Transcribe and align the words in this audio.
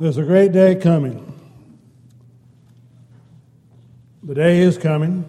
There's 0.00 0.16
a 0.16 0.22
great 0.22 0.52
day 0.52 0.76
coming. 0.76 1.24
The 4.22 4.32
day 4.32 4.60
is 4.60 4.78
coming. 4.78 5.28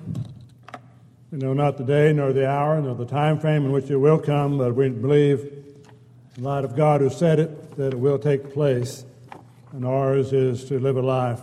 We 1.32 1.40
know 1.40 1.54
not 1.54 1.80
the 1.80 1.84
day, 1.84 2.14
nor 2.14 2.34
the 2.34 2.48
hour, 2.48 2.80
nor 2.80 2.94
the 2.94 3.08
time 3.08 3.40
frame 3.40 3.66
in 3.66 3.72
which 3.72 3.90
it 3.90 3.96
will 3.96 4.20
come, 4.20 4.60
but 4.60 4.76
we 4.76 4.90
believe, 4.90 5.40
in 6.38 6.44
light 6.44 6.66
of 6.66 6.76
God 6.76 7.02
who 7.02 7.10
said 7.10 7.40
it, 7.40 7.78
that 7.78 7.94
it 7.94 8.00
will 8.00 8.20
take 8.20 8.54
place. 8.54 9.06
And 9.72 9.84
ours 9.84 10.34
is 10.34 10.66
to 10.66 10.78
live 10.80 10.98
a 10.98 11.02
life 11.02 11.42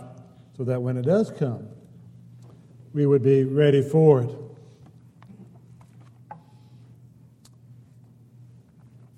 so 0.55 0.63
that 0.63 0.81
when 0.81 0.95
it 0.95 1.03
does 1.03 1.29
come, 1.29 1.67
we 2.93 3.05
would 3.05 3.23
be 3.23 3.43
ready 3.43 3.81
for 3.81 4.21
it. 4.21 4.29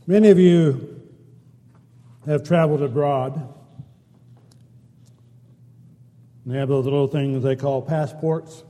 Many 0.08 0.30
of 0.30 0.40
you 0.40 1.00
have 2.26 2.42
traveled 2.42 2.82
abroad. 2.82 3.54
And 6.50 6.56
they 6.56 6.62
have 6.62 6.70
those 6.70 6.86
little 6.86 7.06
things 7.06 7.44
they 7.44 7.56
call 7.56 7.80
passports, 7.80 8.64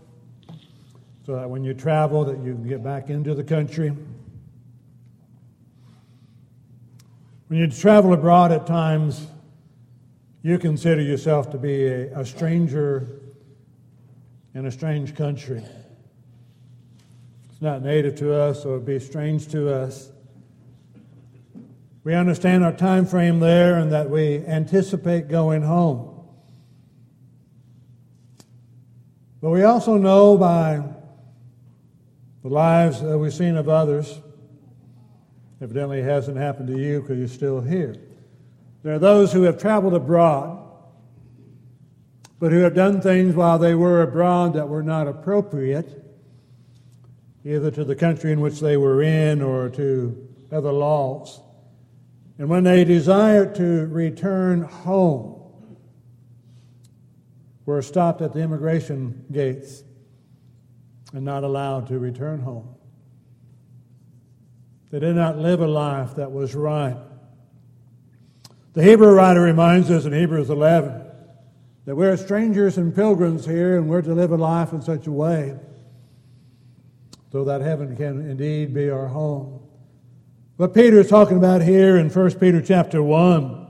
so 1.25 1.37
that 1.37 1.49
when 1.49 1.63
you 1.63 1.73
travel, 1.73 2.25
that 2.25 2.37
you 2.39 2.51
can 2.51 2.67
get 2.67 2.83
back 2.83 3.09
into 3.09 3.33
the 3.33 3.41
country. 3.41 3.93
When 7.47 7.57
you 7.57 7.67
travel 7.67 8.11
abroad, 8.11 8.51
at 8.51 8.67
times 8.67 9.27
you 10.41 10.57
consider 10.57 11.01
yourself 11.01 11.51
to 11.51 11.57
be 11.57 11.85
a, 11.85 12.19
a 12.19 12.25
stranger 12.25 13.07
in 14.53 14.65
a 14.65 14.71
strange 14.71 15.15
country. 15.15 15.63
It's 17.49 17.61
not 17.61 17.81
native 17.81 18.17
to 18.17 18.33
us, 18.33 18.61
so 18.61 18.71
it'd 18.71 18.85
be 18.85 18.99
strange 18.99 19.47
to 19.51 19.73
us. 19.73 20.11
We 22.03 22.13
understand 22.13 22.65
our 22.65 22.73
time 22.73 23.05
frame 23.05 23.39
there 23.39 23.75
and 23.77 23.93
that 23.93 24.09
we 24.09 24.45
anticipate 24.45 25.29
going 25.29 25.61
home. 25.61 26.08
But 29.41 29.51
we 29.51 29.63
also 29.63 29.97
know 29.97 30.37
by 30.37 30.83
the 32.43 32.49
lives 32.49 33.01
that 33.01 33.17
we've 33.17 33.33
seen 33.33 33.55
of 33.55 33.69
others, 33.69 34.19
evidently 35.61 35.99
it 35.99 36.05
hasn't 36.05 36.37
happened 36.37 36.67
to 36.67 36.77
you 36.77 37.01
because 37.01 37.17
you're 37.17 37.27
still 37.27 37.61
here. 37.61 37.95
There 38.83 38.93
are 38.93 38.99
those 38.99 39.31
who 39.31 39.43
have 39.43 39.57
traveled 39.57 39.93
abroad, 39.93 40.57
but 42.39 42.51
who 42.51 42.59
have 42.59 42.75
done 42.75 43.01
things 43.01 43.35
while 43.35 43.59
they 43.59 43.75
were 43.75 44.01
abroad 44.01 44.53
that 44.53 44.67
were 44.67 44.83
not 44.83 45.07
appropriate, 45.07 46.03
either 47.45 47.71
to 47.71 47.85
the 47.85 47.95
country 47.95 48.33
in 48.33 48.41
which 48.41 48.59
they 48.59 48.75
were 48.75 49.01
in 49.01 49.41
or 49.41 49.69
to 49.69 50.27
other 50.51 50.71
laws. 50.71 51.41
And 52.37 52.49
when 52.49 52.63
they 52.63 52.83
desire 52.83 53.53
to 53.55 53.87
return 53.87 54.61
home, 54.61 55.38
were 57.69 57.81
stopped 57.83 58.21
at 58.21 58.33
the 58.33 58.39
immigration 58.39 59.25
gates 59.31 59.83
and 61.13 61.23
not 61.23 61.43
allowed 61.43 61.85
to 61.87 61.99
return 61.99 62.39
home. 62.39 62.75
They 64.89 64.99
did 64.99 65.15
not 65.15 65.37
live 65.37 65.61
a 65.61 65.67
life 65.67 66.15
that 66.15 66.31
was 66.31 66.55
right. 66.55 66.97
The 68.73 68.81
Hebrew 68.81 69.13
writer 69.13 69.41
reminds 69.41 69.91
us 69.91 70.05
in 70.05 70.13
Hebrews 70.13 70.49
11 70.49 71.05
that 71.85 71.95
we're 71.95 72.17
strangers 72.17 72.79
and 72.79 72.93
pilgrims 72.93 73.45
here 73.45 73.77
and 73.77 73.87
we're 73.87 74.01
to 74.01 74.15
live 74.15 74.31
a 74.31 74.37
life 74.37 74.73
in 74.73 74.81
such 74.81 75.05
a 75.05 75.11
way 75.11 75.55
so 77.31 77.43
that 77.43 77.61
heaven 77.61 77.95
can 77.95 78.27
indeed 78.29 78.73
be 78.73 78.89
our 78.89 79.07
home. 79.07 79.61
What 80.57 80.73
Peter 80.73 80.99
is 80.99 81.07
talking 81.07 81.37
about 81.37 81.61
here 81.61 81.97
in 81.97 82.09
1 82.09 82.31
Peter 82.39 82.63
chapter 82.63 83.03
1 83.03 83.67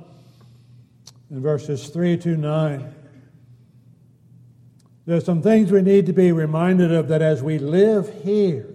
in 1.31 1.41
verses 1.41 1.89
3 1.89 2.15
to 2.19 2.37
9 2.37 2.95
there's 5.09 5.25
some 5.25 5.41
things 5.41 5.71
we 5.71 5.81
need 5.81 6.05
to 6.05 6.13
be 6.13 6.31
reminded 6.31 6.91
of 6.91 7.07
that 7.07 7.23
as 7.23 7.41
we 7.41 7.57
live 7.57 8.13
here, 8.21 8.71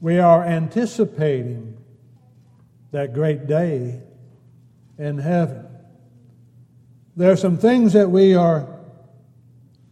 we 0.00 0.18
are 0.18 0.44
anticipating 0.44 1.76
that 2.90 3.14
great 3.14 3.46
day 3.46 4.00
in 4.98 5.16
heaven. 5.16 5.64
There 7.16 7.30
are 7.30 7.36
some 7.36 7.56
things 7.56 7.92
that 7.92 8.10
we 8.10 8.34
are 8.34 8.66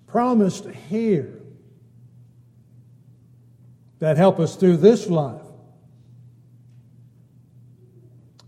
promised 0.09 0.67
here 0.89 1.41
that 4.01 4.17
help 4.17 4.41
us 4.41 4.57
through 4.57 4.79
this 4.79 5.07
life. 5.07 5.41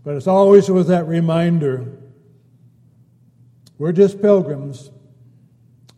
But 0.03 0.15
it's 0.15 0.27
always 0.27 0.69
with 0.69 0.87
that 0.87 1.07
reminder 1.07 2.00
we're 3.81 3.91
just 3.91 4.21
pilgrims 4.21 4.91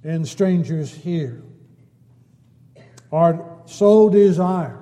and 0.06 0.26
strangers 0.26 0.90
here. 0.90 1.44
Our 3.12 3.60
sole 3.66 4.10
desire 4.10 4.80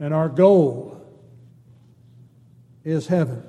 and 0.00 0.14
our 0.14 0.30
goal 0.30 1.06
is 2.82 3.08
heaven. 3.08 3.44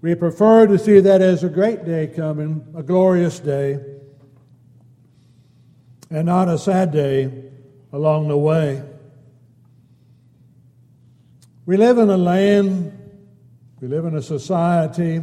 We 0.00 0.16
prefer 0.16 0.66
to 0.66 0.76
see 0.76 0.98
that 0.98 1.22
as 1.22 1.44
a 1.44 1.48
great 1.48 1.84
day 1.84 2.08
coming, 2.08 2.66
a 2.74 2.82
glorious 2.82 3.38
day, 3.38 3.78
and 6.10 6.26
not 6.26 6.48
a 6.48 6.58
sad 6.58 6.90
day 6.90 7.44
along 7.92 8.26
the 8.26 8.36
way. 8.36 8.82
We 11.64 11.76
live 11.76 11.98
in 11.98 12.10
a 12.10 12.16
land, 12.16 13.20
we 13.80 13.86
live 13.86 14.04
in 14.04 14.16
a 14.16 14.22
society 14.22 15.22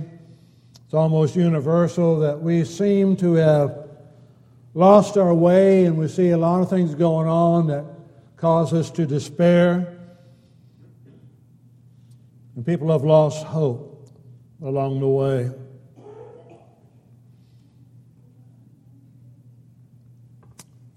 it's 0.89 0.95
almost 0.95 1.35
universal 1.35 2.17
that 2.22 2.41
we 2.41 2.66
seem 2.66 3.16
to 3.16 3.35
have 3.35 3.89
lost 4.73 5.17
our 5.17 5.35
way 5.35 5.85
and 5.85 5.95
we 5.95 6.07
see 6.07 6.31
a 6.31 6.38
lot 6.39 6.63
of 6.63 6.69
things 6.72 6.95
going 6.95 7.27
on 7.27 7.67
that 7.67 7.85
cause 8.38 8.73
us 8.73 8.89
to 8.89 9.05
despair. 9.05 10.00
And 12.55 12.66
people 12.66 12.91
have 12.91 13.03
lost 13.03 13.45
hope 13.45 14.09
along 14.63 15.00
the 15.00 15.07
way. 15.07 15.51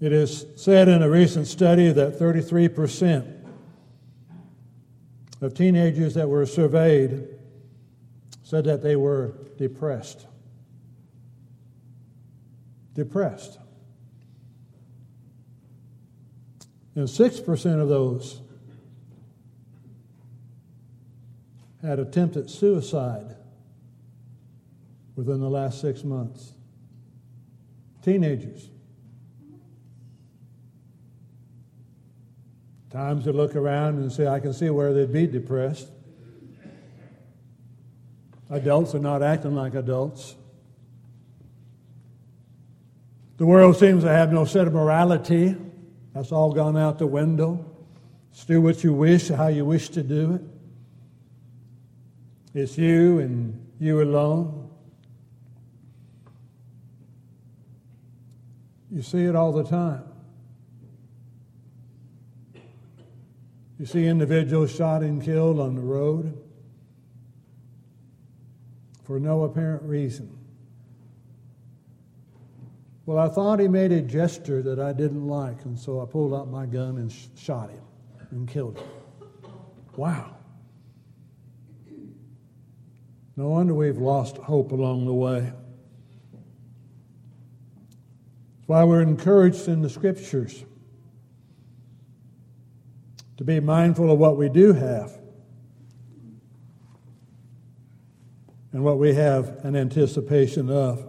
It 0.01 0.11
is 0.11 0.47
said 0.55 0.87
in 0.87 1.03
a 1.03 1.09
recent 1.11 1.45
study 1.45 1.91
that 1.91 2.17
33% 2.17 3.43
of 5.41 5.53
teenagers 5.53 6.15
that 6.15 6.27
were 6.27 6.47
surveyed 6.47 7.32
said 8.53 8.65
that 8.65 8.83
they 8.83 8.95
were 8.95 9.33
depressed. 9.57 10.27
Depressed. 12.93 13.57
And 16.93 17.07
6% 17.07 17.81
of 17.81 17.89
those 17.89 18.41
had 21.81 21.97
attempted 21.97 22.47
suicide 22.47 23.35
within 25.15 25.39
the 25.39 25.49
last 25.49 25.81
six 25.81 26.03
months. 26.03 26.53
Teenagers. 28.03 28.69
Times 32.91 33.23
to 33.23 33.33
look 33.33 33.55
around 33.55 33.97
and 33.97 34.11
say, 34.11 34.27
I 34.27 34.39
can 34.39 34.53
see 34.53 34.69
where 34.69 34.93
they'd 34.93 35.11
be 35.11 35.25
depressed. 35.25 35.89
Adults 38.53 38.93
are 38.93 38.99
not 38.99 39.23
acting 39.23 39.55
like 39.55 39.73
adults. 39.73 40.35
The 43.37 43.47
world 43.47 43.75
seems 43.77 44.03
to 44.03 44.09
have 44.09 44.31
no 44.31 44.45
set 44.45 44.67
of 44.67 44.73
morality. 44.73 45.57
That's 46.13 46.31
all 46.31 46.53
gone 46.53 46.77
out 46.77 46.99
the 46.99 47.07
window. 47.07 47.65
Just 48.31 48.47
do 48.47 48.61
what 48.61 48.83
you 48.83 48.93
wish, 48.93 49.29
how 49.29 49.47
you 49.47 49.65
wish 49.65 49.89
to 49.89 50.03
do 50.03 50.35
it. 50.35 50.41
It's 52.53 52.77
you 52.77 53.21
and 53.21 53.59
you 53.79 54.03
alone. 54.03 54.69
You 58.91 59.01
see 59.01 59.23
it 59.25 59.35
all 59.35 59.51
the 59.51 59.63
time. 59.63 60.03
You 63.79 63.87
see 63.87 64.05
individuals 64.05 64.75
shot 64.75 65.01
and 65.01 65.23
killed 65.23 65.59
on 65.59 65.73
the 65.73 65.81
road 65.81 66.39
for 69.03 69.19
no 69.19 69.43
apparent 69.43 69.83
reason. 69.83 70.37
Well, 73.05 73.17
I 73.17 73.27
thought 73.27 73.59
he 73.59 73.67
made 73.67 73.91
a 73.91 74.01
gesture 74.01 74.61
that 74.61 74.79
I 74.79 74.93
didn't 74.93 75.27
like, 75.27 75.65
and 75.65 75.77
so 75.77 76.01
I 76.01 76.05
pulled 76.05 76.33
out 76.33 76.49
my 76.49 76.65
gun 76.65 76.97
and 76.97 77.11
sh- 77.11 77.27
shot 77.35 77.69
him 77.69 77.83
and 78.31 78.47
killed 78.47 78.77
him. 78.77 78.87
Wow. 79.97 80.37
No 83.35 83.49
wonder 83.49 83.73
we've 83.73 83.97
lost 83.97 84.37
hope 84.37 84.71
along 84.71 85.05
the 85.05 85.13
way. 85.13 85.51
That's 88.55 88.67
why 88.67 88.83
we're 88.85 89.01
encouraged 89.01 89.67
in 89.67 89.81
the 89.81 89.89
scriptures 89.89 90.63
to 93.37 93.43
be 93.43 93.59
mindful 93.59 94.11
of 94.11 94.19
what 94.19 94.37
we 94.37 94.47
do 94.47 94.71
have 94.71 95.19
and 98.73 98.83
what 98.83 98.99
we 98.99 99.13
have 99.13 99.63
an 99.63 99.75
anticipation 99.75 100.69
of. 100.69 101.07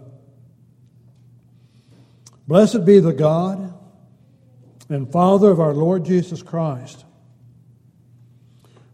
Blessed 2.47 2.85
be 2.85 2.99
the 2.99 3.13
God 3.13 3.73
and 4.87 5.11
Father 5.11 5.49
of 5.49 5.59
our 5.59 5.73
Lord 5.73 6.05
Jesus 6.05 6.41
Christ, 6.41 7.03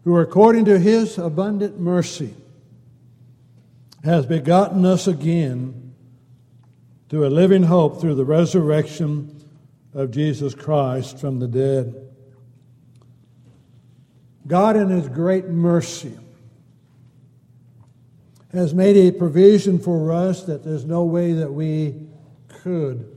who 0.04 0.16
according 0.18 0.64
to 0.64 0.78
his 0.78 1.18
abundant 1.18 1.78
mercy 1.78 2.34
has 4.02 4.26
begotten 4.26 4.84
us 4.84 5.06
again 5.06 5.94
to 7.10 7.26
a 7.26 7.28
living 7.28 7.62
hope 7.62 8.00
through 8.00 8.14
the 8.14 8.24
resurrection 8.24 9.38
of 9.94 10.10
Jesus 10.10 10.54
Christ 10.54 11.18
from 11.18 11.38
the 11.38 11.46
dead. 11.46 12.08
God, 14.46 14.76
in 14.76 14.88
His 14.88 15.08
great 15.08 15.46
mercy, 15.46 16.18
has 18.52 18.74
made 18.74 18.96
a 18.96 19.10
provision 19.10 19.78
for 19.78 20.12
us 20.12 20.44
that 20.44 20.62
there's 20.62 20.84
no 20.84 21.04
way 21.04 21.32
that 21.32 21.52
we 21.52 22.06
could 22.48 23.16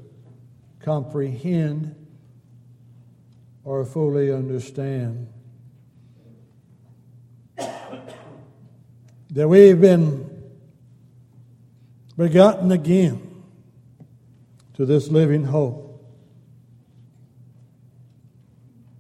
comprehend 0.80 1.94
or 3.66 3.84
fully 3.84 4.32
understand. 4.32 5.28
That 9.32 9.50
we've 9.50 9.82
been 9.82 10.30
begotten 12.16 12.72
again 12.72 13.44
to 14.76 14.86
this 14.86 15.10
living 15.10 15.44
hope. 15.44 15.82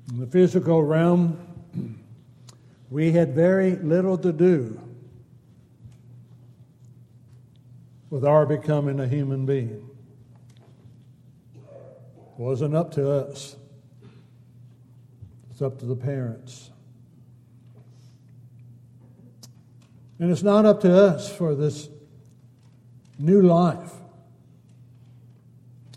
In 0.09 0.19
the 0.19 0.27
physical 0.27 0.83
realm, 0.83 1.39
we 2.89 3.13
had 3.13 3.33
very 3.33 3.77
little 3.77 4.17
to 4.17 4.33
do 4.33 4.84
with 8.09 8.23
our 8.23 8.45
becoming 8.45 8.99
a 8.99 9.07
human 9.07 9.45
being. 9.45 9.89
It 11.55 12.37
wasn't 12.37 12.75
up 12.75 12.91
to 12.91 13.09
us. 13.09 13.55
It's 15.51 15.61
up 15.61 15.79
to 15.79 15.85
the 15.85 15.95
parents. 15.95 16.69
And 20.19 20.31
it's 20.31 20.43
not 20.43 20.65
up 20.65 20.81
to 20.81 20.93
us 20.93 21.31
for 21.33 21.55
this 21.55 21.89
new 23.17 23.41
life. 23.41 23.91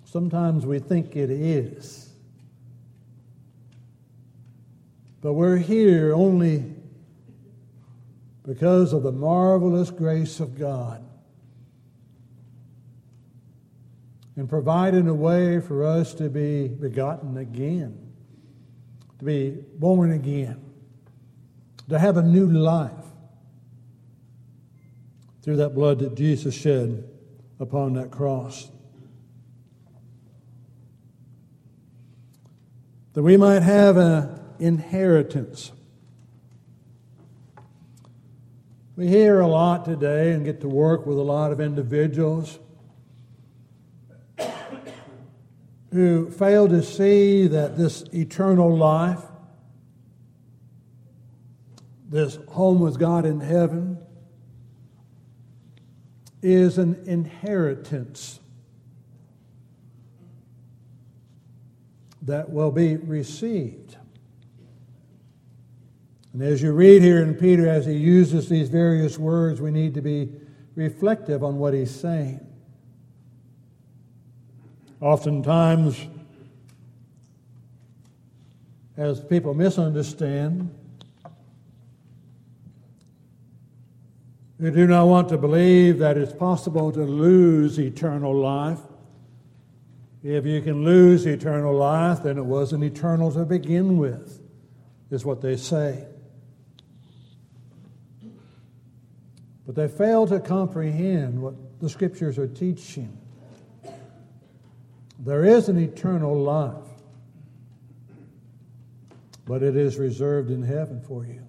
Sometimes 0.05 0.65
we 0.65 0.79
think 0.79 1.15
it 1.17 1.31
is. 1.31 2.09
But 5.21 5.35
we're 5.35 5.59
here 5.59 6.15
only 6.15 6.73
because 8.47 8.93
of 8.93 9.03
the 9.03 9.13
marvelous 9.13 9.91
grace 9.91 10.41
of 10.41 10.59
God 10.59 11.05
and 14.39 14.49
providing 14.49 15.09
a 15.09 15.15
way 15.15 15.59
for 15.59 15.85
us 15.85 16.15
to 16.15 16.31
be 16.31 16.69
begotten 16.69 17.37
again, 17.39 17.99
to 19.19 19.25
be 19.25 19.51
born 19.51 20.13
again, 20.13 20.65
to 21.89 21.99
have 21.99 22.17
a 22.17 22.23
new 22.23 22.47
life 22.47 22.93
through 25.43 25.57
that 25.57 25.75
blood 25.75 25.99
that 25.99 26.15
Jesus 26.15 26.55
shed 26.55 27.03
upon 27.59 27.95
that 27.95 28.13
cross. 28.13 28.71
That 33.15 33.25
we 33.25 33.37
might 33.37 33.65
have 33.65 33.97
an 33.97 34.41
inheritance. 34.61 35.73
We 38.95 39.09
hear 39.09 39.41
a 39.41 39.49
lot 39.49 39.85
today 39.85 40.31
and 40.31 40.45
get 40.45 40.61
to 40.61 40.69
work 40.69 41.07
with 41.07 41.19
a 41.19 41.23
lot 41.23 41.51
of 41.51 41.61
individuals 41.61 42.61
who 45.93 46.31
fail 46.31 46.69
to 46.69 46.83
see 46.83 47.47
that 47.47 47.77
this 47.77 48.03
eternal 48.13 48.77
life, 48.77 49.23
this 52.09 52.39
home 52.49 52.81
with 52.81 52.99
God 52.99 53.25
in 53.25 53.41
heaven, 53.41 53.99
is 56.43 56.79
an 56.79 57.03
inheritance 57.07 58.41
that 62.23 62.51
will 62.51 62.71
be 62.71 62.97
received. 62.97 63.97
And 66.33 66.43
as 66.43 66.63
you 66.63 66.73
read 66.73 67.03
here 67.03 67.23
in 67.23 67.35
Peter, 67.35 67.67
as 67.67 67.87
he 67.87 67.95
uses 67.95 68.49
these 68.49 68.69
various 68.69 69.19
words, 69.19 69.61
we 69.61 69.71
need 69.71 69.95
to 69.95 70.03
be 70.03 70.31
reflective 70.75 71.43
on 71.43 71.59
what 71.59 71.75
he's 71.75 71.91
saying. 71.91 72.48
Oftentimes, 75.01 76.07
as 78.97 79.21
people 79.21 79.55
misunderstand, 79.55 80.75
they 84.59 84.73
do 84.73 84.89
not 84.89 85.07
want 85.07 85.29
to 85.29 85.39
believe 85.39 85.99
that 85.99 86.19
it's 86.19 86.33
possible 86.33 86.91
to 86.91 87.05
lose 87.05 87.79
eternal 87.79 88.35
life. 88.35 88.81
If 90.25 90.45
you 90.45 90.61
can 90.63 90.85
lose 90.85 91.27
eternal 91.27 91.77
life, 91.77 92.25
then 92.25 92.39
it 92.39 92.45
wasn't 92.45 92.83
eternal 92.83 93.31
to 93.33 93.45
begin 93.45 93.99
with, 93.99 94.41
is 95.13 95.25
what 95.25 95.41
they 95.41 95.57
say. 95.57 96.07
But 99.65 99.77
they 99.77 99.87
fail 99.87 100.27
to 100.27 100.41
comprehend 100.41 101.41
what 101.41 101.55
the 101.79 101.89
scriptures 101.89 102.37
are 102.37 102.49
teaching. 102.49 103.17
There 105.19 105.45
is 105.45 105.69
an 105.69 105.79
eternal 105.79 106.37
life, 106.41 106.75
but 109.45 109.63
it 109.63 109.77
is 109.77 109.97
reserved 109.97 110.51
in 110.51 110.63
heaven 110.63 111.01
for 111.01 111.25
you. 111.25 111.43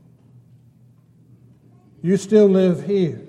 You 2.01 2.17
still 2.17 2.47
live 2.47 2.85
here. 2.85 3.21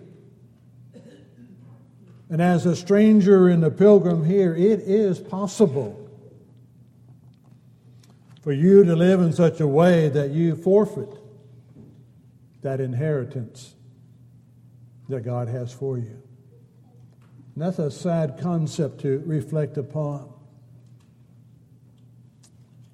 And 2.30 2.40
as 2.40 2.64
a 2.64 2.76
stranger 2.76 3.48
and 3.48 3.64
a 3.64 3.70
pilgrim 3.70 4.24
here, 4.24 4.54
it 4.54 4.80
is 4.80 5.18
possible 5.18 6.08
for 8.40 8.52
you 8.52 8.84
to 8.84 8.96
live 8.96 9.20
in 9.20 9.32
such 9.32 9.60
a 9.60 9.66
way 9.66 10.08
that 10.08 10.30
you 10.30 10.54
forfeit 10.56 11.12
that 12.62 12.80
inheritance 12.80 13.74
that 15.08 15.22
God 15.22 15.48
has 15.48 15.72
for 15.72 15.98
you. 15.98 16.22
That's 17.60 17.78
a 17.78 17.90
sad 17.90 18.38
concept 18.40 19.02
to 19.02 19.22
reflect 19.26 19.76
upon. 19.76 20.32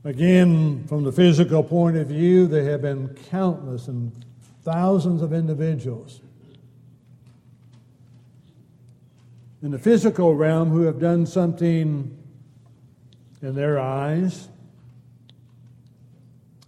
Again, 0.02 0.84
from 0.88 1.04
the 1.04 1.12
physical 1.12 1.62
point 1.62 1.96
of 1.96 2.08
view, 2.08 2.48
there 2.48 2.64
have 2.64 2.82
been 2.82 3.16
countless 3.30 3.86
and 3.86 4.12
thousands 4.64 5.22
of 5.22 5.32
individuals 5.32 6.20
in 9.62 9.70
the 9.70 9.78
physical 9.78 10.34
realm 10.34 10.70
who 10.70 10.82
have 10.82 10.98
done 10.98 11.26
something 11.26 12.18
in 13.42 13.54
their 13.54 13.78
eyes 13.78 14.48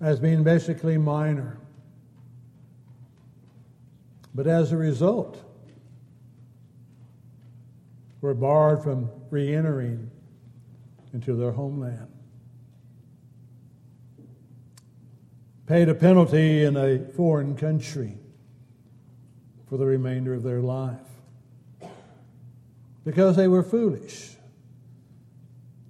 as 0.00 0.21
being 0.21 0.45
basically 0.45 0.99
minor. 0.99 1.59
But 4.33 4.47
as 4.47 4.71
a 4.71 4.76
result, 4.76 5.48
were 8.20 8.34
barred 8.34 8.82
from 8.82 9.10
re 9.30 9.54
entering 9.54 10.10
into 11.12 11.34
their 11.34 11.52
homeland. 11.52 12.08
Paid 15.66 15.88
a 15.88 15.94
penalty 15.94 16.64
in 16.64 16.76
a 16.76 16.98
foreign 17.12 17.56
country 17.56 18.18
for 19.68 19.76
the 19.76 19.87
remainder 19.87 20.34
of 20.34 20.42
their 20.42 20.60
life 20.60 20.98
because 23.04 23.37
they 23.37 23.48
were 23.48 23.62
foolish, 23.62 24.37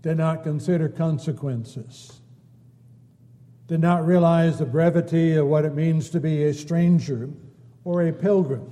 did 0.03 0.17
not 0.17 0.45
consider 0.45 0.89
consequences, 0.89 2.21
did 3.67 3.81
not 3.81 4.07
realize 4.07 4.59
the 4.59 4.65
brevity 4.65 5.35
of 5.35 5.47
what 5.47 5.65
it 5.65 5.75
means 5.75 6.11
to 6.11 6.21
be 6.21 6.45
a 6.45 6.55
stranger 6.55 7.29
or 7.83 8.07
a 8.07 8.13
pilgrim 8.13 8.71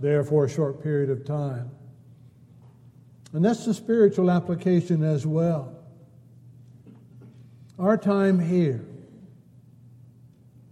there 0.00 0.24
for 0.24 0.46
a 0.46 0.48
short 0.48 0.82
period 0.82 1.10
of 1.10 1.24
time. 1.24 1.70
And 3.36 3.44
that's 3.44 3.66
the 3.66 3.74
spiritual 3.74 4.30
application 4.30 5.02
as 5.02 5.26
well. 5.26 5.76
Our 7.78 7.98
time 7.98 8.38
here 8.38 8.82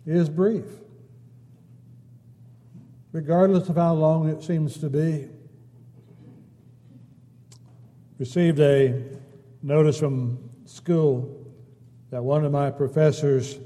is 0.07 0.31
brief, 0.31 0.65
regardless 3.13 3.69
of 3.69 3.77
how 3.77 3.93
long 3.93 4.31
it 4.31 4.43
seems 4.43 4.79
to 4.79 4.89
be. 4.89 5.29
Received 8.19 8.59
a 8.61 9.11
notice 9.63 9.99
from 9.99 10.39
school 10.65 11.47
that 12.09 12.25
one 12.25 12.47
of 12.47 12.53
my 12.53 12.71
professors 12.71 13.59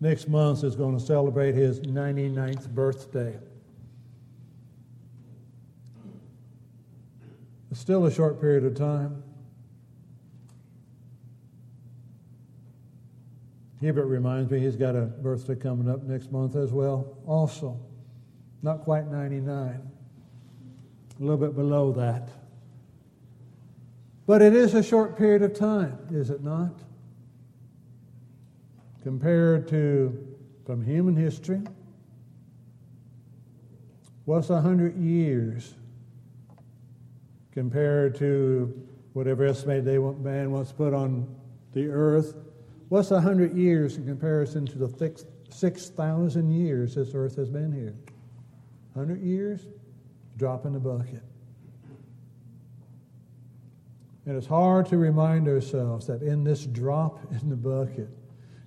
next 0.00 0.26
month 0.26 0.64
is 0.64 0.74
going 0.74 0.98
to 0.98 1.04
celebrate 1.04 1.54
his 1.54 1.80
99th 1.80 2.66
birthday. 2.70 3.38
Still 7.74 8.06
a 8.06 8.10
short 8.10 8.40
period 8.40 8.64
of 8.64 8.76
time. 8.76 9.22
Hubert 13.80 14.06
reminds 14.06 14.50
me 14.50 14.60
he's 14.60 14.76
got 14.76 14.94
a 14.94 15.02
birthday 15.02 15.56
coming 15.56 15.90
up 15.90 16.04
next 16.04 16.30
month 16.30 16.54
as 16.54 16.72
well, 16.72 17.18
also. 17.26 17.78
Not 18.62 18.82
quite 18.82 19.08
99, 19.08 19.50
a 19.50 21.22
little 21.22 21.36
bit 21.36 21.54
below 21.54 21.92
that. 21.92 22.30
But 24.26 24.40
it 24.40 24.54
is 24.54 24.74
a 24.74 24.82
short 24.82 25.18
period 25.18 25.42
of 25.42 25.52
time, 25.52 25.98
is 26.12 26.30
it 26.30 26.42
not? 26.42 26.78
Compared 29.02 29.68
to 29.68 30.36
from 30.64 30.82
human 30.82 31.16
history, 31.16 31.60
what's 34.24 34.48
a 34.48 34.60
hundred 34.60 34.96
years 34.96 35.74
compared 37.54 38.16
to 38.16 38.86
whatever 39.14 39.46
estimate 39.46 39.84
they 39.84 39.98
want 39.98 40.20
man 40.20 40.50
wants 40.50 40.70
to 40.70 40.76
put 40.76 40.92
on 40.92 41.32
the 41.72 41.88
earth? 41.88 42.34
What's 42.88 43.12
a 43.12 43.20
hundred 43.20 43.56
years 43.56 43.96
in 43.96 44.04
comparison 44.04 44.66
to 44.66 44.78
the 44.78 45.24
six 45.48 45.88
thousand 45.88 46.50
years 46.50 46.96
this 46.96 47.12
earth 47.14 47.36
has 47.36 47.48
been 47.48 47.72
here? 47.72 47.94
Hundred 48.94 49.22
years, 49.22 49.66
drop 50.36 50.66
in 50.66 50.72
the 50.72 50.80
bucket. 50.80 51.22
And 54.26 54.36
it's 54.36 54.46
hard 54.46 54.86
to 54.86 54.96
remind 54.96 55.48
ourselves 55.48 56.06
that 56.06 56.22
in 56.22 56.44
this 56.44 56.66
drop 56.66 57.20
in 57.30 57.50
the 57.50 57.56
bucket, 57.56 58.08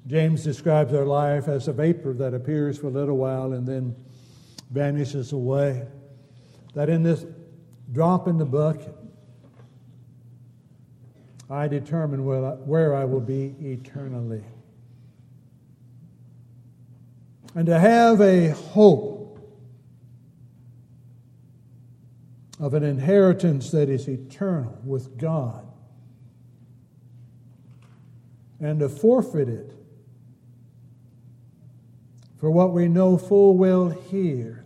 James 0.05 0.43
describes 0.43 0.93
our 0.93 1.05
life 1.05 1.47
as 1.47 1.67
a 1.67 1.73
vapor 1.73 2.13
that 2.13 2.33
appears 2.33 2.77
for 2.77 2.87
a 2.87 2.91
little 2.91 3.17
while 3.17 3.53
and 3.53 3.67
then 3.67 3.95
vanishes 4.71 5.33
away. 5.33 5.85
That 6.73 6.89
in 6.89 7.03
this 7.03 7.25
drop 7.97 8.27
in 8.27 8.37
the 8.37 8.45
bucket, 8.45 8.93
I 11.49 11.67
determine 11.67 12.23
where 12.23 12.95
I 12.95 13.05
will 13.05 13.21
be 13.21 13.55
eternally. 13.59 14.43
And 17.55 17.65
to 17.65 17.79
have 17.79 18.21
a 18.21 18.49
hope 18.49 19.39
of 22.59 22.75
an 22.75 22.83
inheritance 22.83 23.71
that 23.71 23.89
is 23.89 24.07
eternal 24.07 24.77
with 24.83 25.17
God 25.17 25.65
and 28.59 28.79
to 28.79 28.89
forfeit 28.89 29.49
it 29.49 29.73
for 32.39 32.51
what 32.51 32.73
we 32.73 32.87
know 32.87 33.17
full 33.17 33.57
well 33.57 33.89
here 33.89 34.65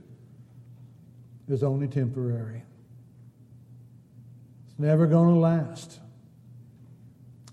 is 1.48 1.64
only 1.64 1.88
temporary. 1.88 2.64
Never 4.82 5.06
going 5.06 5.36
to 5.36 5.40
last. 5.40 6.00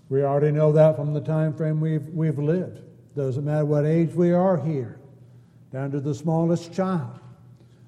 We 0.09 0.23
already 0.23 0.51
know 0.51 0.71
that 0.71 0.95
from 0.95 1.13
the 1.13 1.21
time 1.21 1.53
frame 1.53 1.79
we've, 1.79 2.07
we've 2.07 2.39
lived. 2.39 2.81
Doesn't 3.15 3.45
matter 3.45 3.65
what 3.65 3.85
age 3.85 4.15
we 4.15 4.31
are 4.31 4.57
here, 4.57 4.99
down 5.71 5.91
to 5.91 5.99
the 5.99 6.15
smallest 6.15 6.73
child. 6.73 7.19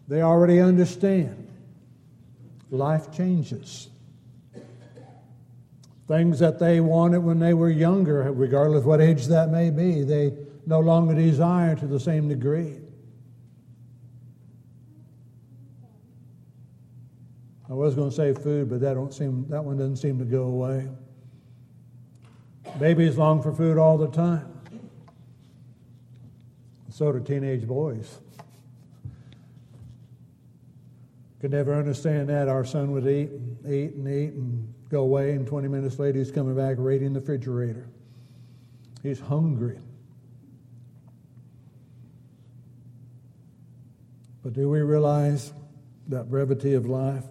They 0.07 0.21
already 0.21 0.59
understand 0.59 1.47
life 2.69 3.11
changes. 3.11 3.89
Things 6.07 6.37
that 6.37 6.59
they 6.59 6.79
wanted 6.79 7.19
when 7.19 7.39
they 7.39 7.55
were 7.55 7.71
younger, 7.71 8.31
regardless 8.31 8.85
what 8.85 9.01
age 9.01 9.25
that 9.25 9.49
may 9.49 9.71
be, 9.71 10.03
they 10.03 10.33
no 10.67 10.81
longer 10.81 11.15
desire 11.15 11.75
to 11.77 11.87
the 11.87 11.99
same 11.99 12.29
degree. 12.29 12.77
Was 17.81 17.95
going 17.95 18.09
to 18.09 18.15
say 18.15 18.33
food, 18.33 18.69
but 18.69 18.79
that 18.81 18.93
don't 18.93 19.13
seem 19.13 19.47
that 19.49 19.63
one 19.63 19.77
doesn't 19.77 19.97
seem 19.97 20.19
to 20.19 20.25
go 20.25 20.43
away. 20.43 20.87
Babies 22.79 23.17
long 23.17 23.41
for 23.41 23.51
food 23.51 23.77
all 23.77 23.97
the 23.97 24.07
time. 24.07 24.47
So 26.89 27.11
do 27.11 27.19
teenage 27.19 27.67
boys. 27.67 28.19
Could 31.39 31.51
never 31.51 31.73
understand 31.73 32.29
that. 32.29 32.47
Our 32.47 32.63
son 32.63 32.91
would 32.91 33.07
eat 33.07 33.31
and 33.31 33.65
eat 33.65 33.95
and 33.95 34.07
eat 34.07 34.33
and 34.33 34.73
go 34.89 35.01
away, 35.01 35.31
and 35.31 35.47
20 35.47 35.67
minutes 35.67 35.97
later 35.97 36.19
he's 36.19 36.31
coming 36.31 36.55
back 36.55 36.75
raiding 36.77 37.13
the 37.13 37.19
refrigerator. 37.19 37.87
He's 39.01 39.19
hungry. 39.19 39.79
But 44.43 44.53
do 44.53 44.69
we 44.69 44.81
realize 44.81 45.51
that 46.09 46.29
brevity 46.29 46.75
of 46.75 46.85
life? 46.85 47.23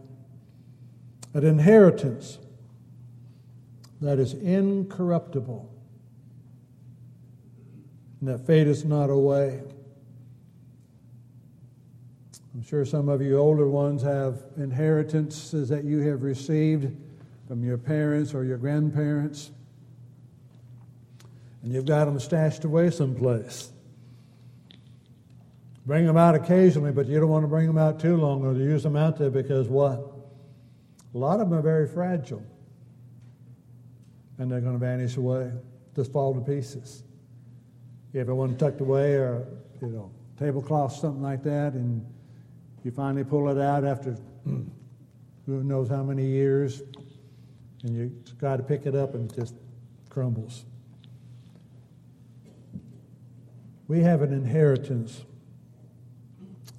An 1.33 1.45
inheritance 1.45 2.39
that 4.01 4.19
is 4.19 4.35
incorruptible 4.35 5.71
and 8.21 8.29
that 8.29 8.47
fadeth 8.47 8.85
not 8.85 9.11
away. 9.11 9.63
I'm 12.55 12.63
sure 12.63 12.85
some 12.85 13.09
of 13.09 13.23
you 13.23 13.39
older 13.39 13.69
ones 13.69 14.03
have 14.03 14.43
inheritances 14.57 15.69
that 15.69 15.85
you 15.85 16.01
have 16.01 16.23
received 16.23 16.95
from 17.49 17.65
your 17.65 17.79
parents 17.79 18.35
or 18.35 18.45
your 18.45 18.59
grandparents, 18.59 19.51
and 21.63 21.73
you've 21.73 21.87
got 21.87 22.05
them 22.05 22.19
stashed 22.21 22.65
away 22.65 22.91
someplace. 22.91 23.71
Bring 25.87 26.07
them 26.07 26.17
out 26.17 26.35
occasionally, 26.35 26.93
but 26.93 27.07
you 27.07 27.19
don't 27.19 27.31
want 27.31 27.45
to 27.45 27.49
bring 27.49 27.67
them 27.67 27.79
out 27.79 27.99
too 27.99 28.17
long 28.17 28.45
or 28.45 28.53
to 28.53 28.61
use 28.61 28.83
them 28.83 28.97
out 28.97 29.17
there 29.17 29.31
because 29.31 29.69
what? 29.69 30.10
A 31.14 31.19
lot 31.19 31.40
of 31.40 31.50
them 31.50 31.59
are 31.59 31.62
very 31.62 31.88
fragile, 31.88 32.43
and 34.38 34.50
they're 34.50 34.61
going 34.61 34.75
to 34.75 34.79
vanish 34.79 35.17
away, 35.17 35.50
just 35.97 36.12
fall 36.12 36.35
to 36.35 36.40
pieces. 36.40 37.02
You 38.12 38.21
have 38.21 38.29
one 38.29 38.57
tucked 38.57 38.81
away 38.81 39.14
or, 39.14 39.47
you 39.81 39.88
know, 39.88 40.11
tablecloth, 40.38 40.93
something 40.93 41.23
like 41.23 41.43
that, 41.45 41.75
and 41.75 42.05
you 42.85 42.90
finally 42.90 43.25
pull 43.25 43.49
it 43.49 43.61
out 43.61 43.85
after 43.85 44.17
who 44.45 45.64
knows 45.64 45.88
how 45.88 46.02
many 46.02 46.26
years, 46.26 46.83
and 47.83 47.97
you 47.97 48.12
try 48.38 48.57
to 48.57 48.62
pick 48.62 48.87
it 48.87 48.95
up 48.95 49.14
and 49.14 49.31
it 49.31 49.37
just 49.37 49.55
crumbles. 50.09 50.64
We 53.88 54.00
have 54.00 54.23
an 54.23 54.33
inheritance 54.33 55.25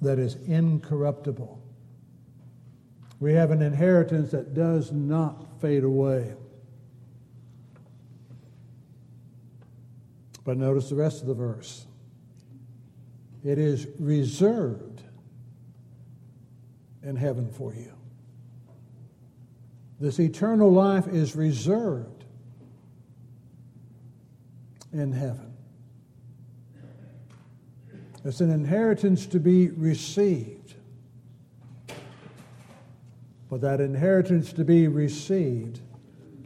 that 0.00 0.18
is 0.18 0.36
incorruptible. 0.46 1.61
We 3.22 3.34
have 3.34 3.52
an 3.52 3.62
inheritance 3.62 4.32
that 4.32 4.52
does 4.52 4.90
not 4.90 5.60
fade 5.60 5.84
away. 5.84 6.34
But 10.44 10.56
notice 10.56 10.88
the 10.88 10.96
rest 10.96 11.20
of 11.20 11.28
the 11.28 11.34
verse. 11.34 11.86
It 13.44 13.60
is 13.60 13.86
reserved 14.00 15.02
in 17.04 17.14
heaven 17.14 17.48
for 17.48 17.72
you. 17.72 17.92
This 20.00 20.18
eternal 20.18 20.72
life 20.72 21.06
is 21.06 21.36
reserved 21.36 22.24
in 24.92 25.12
heaven. 25.12 25.52
It's 28.24 28.40
an 28.40 28.50
inheritance 28.50 29.26
to 29.26 29.38
be 29.38 29.68
received. 29.68 30.74
But 33.52 33.60
that 33.60 33.82
inheritance 33.82 34.50
to 34.54 34.64
be 34.64 34.88
received 34.88 35.80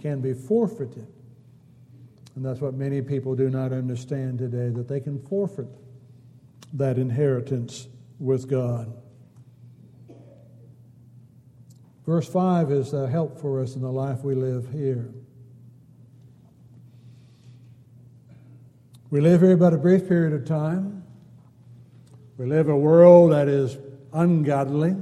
can 0.02 0.20
be 0.20 0.34
forfeited. 0.34 1.06
And 2.34 2.44
that's 2.44 2.60
what 2.60 2.74
many 2.74 3.00
people 3.00 3.36
do 3.36 3.48
not 3.48 3.72
understand 3.72 4.40
today 4.40 4.70
that 4.70 4.88
they 4.88 4.98
can 4.98 5.20
forfeit 5.20 5.68
that 6.72 6.98
inheritance 6.98 7.86
with 8.18 8.50
God. 8.50 8.92
Verse 12.04 12.28
5 12.28 12.72
is 12.72 12.92
a 12.92 13.08
help 13.08 13.40
for 13.40 13.62
us 13.62 13.76
in 13.76 13.82
the 13.82 13.92
life 13.92 14.24
we 14.24 14.34
live 14.34 14.72
here. 14.72 15.08
We 19.10 19.20
live 19.20 19.42
here 19.42 19.56
but 19.56 19.72
a 19.72 19.78
brief 19.78 20.08
period 20.08 20.32
of 20.32 20.44
time. 20.44 21.04
We 22.36 22.46
live 22.46 22.68
a 22.68 22.76
world 22.76 23.30
that 23.30 23.46
is 23.46 23.78
ungodly, 24.12 24.96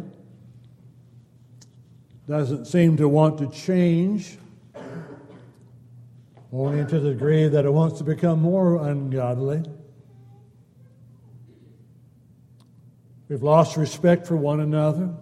doesn't 2.28 2.66
seem 2.66 2.96
to 2.96 3.08
want 3.08 3.38
to 3.38 3.50
change, 3.50 4.38
only 6.52 6.84
to 6.86 7.00
the 7.00 7.10
degree 7.10 7.48
that 7.48 7.64
it 7.64 7.72
wants 7.72 7.98
to 7.98 8.04
become 8.04 8.40
more 8.40 8.88
ungodly. 8.88 9.62
We've 13.28 13.42
lost 13.42 13.76
respect 13.76 14.26
for 14.26 14.36
one 14.36 14.60
another. 14.60 15.14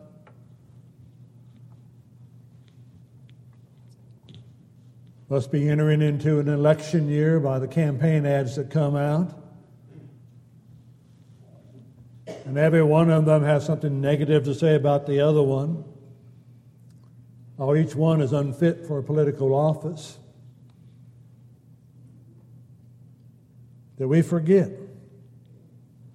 must 5.33 5.51
be 5.51 5.67
entering 5.67 6.03
into 6.03 6.41
an 6.41 6.47
election 6.47 7.09
year 7.09 7.41
by 7.41 7.59
the 7.59 7.67
campaign 7.67 8.27
ads 8.27 8.57
that 8.57 8.69
come 8.69 8.95
out. 8.95 9.33
And 12.45 12.59
every 12.59 12.83
one 12.83 13.09
of 13.09 13.25
them 13.25 13.43
has 13.43 13.65
something 13.65 14.03
negative 14.03 14.45
to 14.45 14.55
say 14.55 14.75
about 14.75 15.07
the 15.07 15.21
other 15.21 15.43
one. 15.43 15.85
All 17.59 17.77
each 17.77 17.95
one 17.95 18.21
is 18.21 18.33
unfit 18.33 18.87
for 18.87 18.99
a 18.99 19.03
political 19.03 19.55
office. 19.55 20.19
That 23.99 24.09
we 24.09 24.23
forget, 24.23 24.71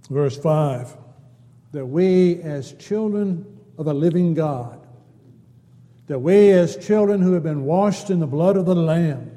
verse 0.10 0.38
5, 0.38 0.98
that 1.72 1.86
we 1.86 2.42
as 2.42 2.74
children 2.74 3.46
of 3.78 3.88
a 3.88 3.94
living 3.94 4.34
God, 4.34 4.86
that 6.08 6.20
we 6.20 6.52
as 6.52 6.76
children 6.78 7.22
who 7.22 7.34
have 7.34 7.44
been 7.44 7.66
washed 7.66 8.10
in 8.10 8.20
the 8.20 8.28
blood 8.28 8.58
of 8.58 8.66
the 8.66 8.76
Lamb 8.76 9.32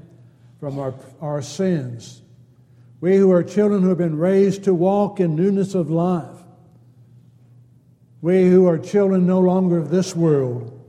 from 0.58 0.78
our, 0.78 0.94
our 1.20 1.42
sins, 1.42 2.22
we 3.00 3.16
who 3.16 3.30
are 3.30 3.42
children 3.42 3.82
who 3.82 3.88
have 3.90 3.98
been 3.98 4.18
raised 4.18 4.64
to 4.64 4.74
walk 4.74 5.20
in 5.20 5.36
newness 5.36 5.74
of 5.74 5.90
life, 5.90 6.36
we 8.20 8.48
who 8.48 8.66
are 8.66 8.78
children 8.78 9.26
no 9.26 9.38
longer 9.38 9.78
of 9.78 9.90
this 9.90 10.14
world, 10.14 10.79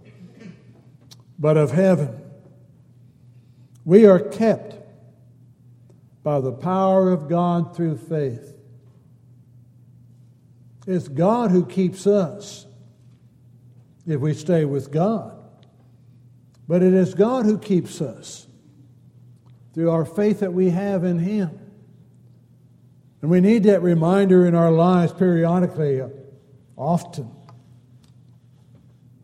but 1.41 1.57
of 1.57 1.71
heaven, 1.71 2.21
we 3.83 4.05
are 4.05 4.19
kept 4.19 4.75
by 6.21 6.39
the 6.39 6.51
power 6.51 7.11
of 7.11 7.27
God 7.27 7.75
through 7.75 7.97
faith. 7.97 8.55
It's 10.85 11.07
God 11.07 11.49
who 11.49 11.65
keeps 11.65 12.05
us 12.05 12.67
if 14.05 14.21
we 14.21 14.35
stay 14.35 14.65
with 14.65 14.91
God. 14.91 15.35
But 16.67 16.83
it 16.83 16.93
is 16.93 17.15
God 17.15 17.45
who 17.45 17.57
keeps 17.57 18.01
us 18.01 18.45
through 19.73 19.89
our 19.89 20.05
faith 20.05 20.41
that 20.41 20.53
we 20.53 20.69
have 20.69 21.03
in 21.03 21.17
Him. 21.17 21.59
And 23.23 23.31
we 23.31 23.41
need 23.41 23.63
that 23.63 23.81
reminder 23.81 24.45
in 24.45 24.53
our 24.53 24.71
lives 24.71 25.11
periodically, 25.11 26.01
uh, 26.01 26.09
often, 26.77 27.31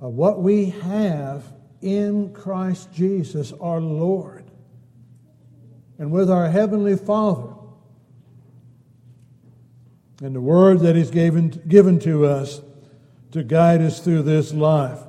of 0.02 0.14
what 0.14 0.42
we 0.42 0.72
have 0.72 1.44
in 1.82 2.34
Christ 2.34 2.92
Jesus 2.94 3.54
our 3.62 3.80
Lord 3.80 4.44
and 6.00 6.12
with 6.12 6.30
our 6.30 6.50
Heavenly 6.50 6.96
Father 6.96 7.54
and 10.22 10.36
the 10.36 10.42
Word 10.42 10.80
that 10.80 10.96
He's 10.96 11.12
given, 11.12 11.50
given 11.68 12.00
to 12.00 12.26
us 12.26 12.62
to 13.32 13.44
guide 13.44 13.82
us 13.82 14.00
through 14.00 14.24
this 14.24 14.54
life. 14.54 15.00